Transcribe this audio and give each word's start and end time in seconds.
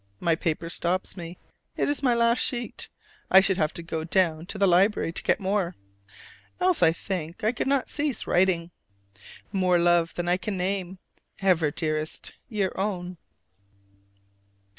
My 0.19 0.33
paper 0.33 0.67
stops 0.67 1.15
me: 1.15 1.37
it 1.77 1.87
is 1.87 2.01
my 2.01 2.15
last 2.15 2.39
sheet: 2.39 2.89
I 3.29 3.39
should 3.39 3.57
have 3.57 3.71
to 3.75 3.83
go 3.83 4.03
down 4.03 4.47
to 4.47 4.57
the 4.57 4.65
library 4.65 5.11
to 5.13 5.21
get 5.21 5.39
more 5.39 5.75
else 6.59 6.81
I 6.81 6.91
think 6.91 7.43
I 7.43 7.51
could 7.51 7.67
not 7.67 7.87
cease 7.87 8.25
writing. 8.25 8.71
More 9.51 9.77
love 9.77 10.15
than 10.15 10.27
I 10.27 10.37
can 10.37 10.57
name. 10.57 10.97
Ever, 11.43 11.69
dearest, 11.69 12.33
your 12.49 12.75
own. 12.79 13.17